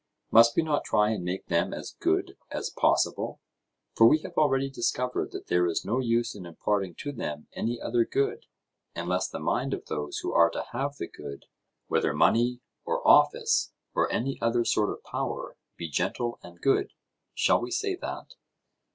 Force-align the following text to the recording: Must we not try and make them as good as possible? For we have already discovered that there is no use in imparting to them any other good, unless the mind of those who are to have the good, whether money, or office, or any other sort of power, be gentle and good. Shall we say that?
Must 0.31 0.55
we 0.55 0.63
not 0.63 0.83
try 0.83 1.11
and 1.11 1.23
make 1.23 1.45
them 1.45 1.75
as 1.75 1.95
good 1.99 2.35
as 2.49 2.71
possible? 2.71 3.39
For 3.93 4.07
we 4.07 4.17
have 4.23 4.33
already 4.35 4.67
discovered 4.67 5.31
that 5.31 5.45
there 5.45 5.67
is 5.67 5.85
no 5.85 5.99
use 5.99 6.33
in 6.33 6.43
imparting 6.47 6.95
to 7.01 7.11
them 7.11 7.45
any 7.53 7.79
other 7.79 8.03
good, 8.03 8.47
unless 8.95 9.27
the 9.29 9.37
mind 9.37 9.75
of 9.75 9.85
those 9.85 10.17
who 10.23 10.33
are 10.33 10.49
to 10.49 10.65
have 10.71 10.95
the 10.95 11.07
good, 11.07 11.45
whether 11.85 12.15
money, 12.15 12.61
or 12.83 13.07
office, 13.07 13.73
or 13.93 14.11
any 14.11 14.41
other 14.41 14.65
sort 14.65 14.89
of 14.89 15.03
power, 15.03 15.55
be 15.77 15.87
gentle 15.87 16.39
and 16.41 16.61
good. 16.61 16.93
Shall 17.35 17.61
we 17.61 17.69
say 17.69 17.95
that? 17.95 18.33